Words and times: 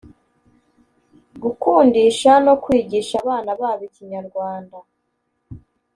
gukundisha 1.43 2.31
no 2.45 2.53
kwigisha 2.63 3.13
abana 3.23 3.51
babo 3.59 3.83
Ikinyarwanda 3.89 4.77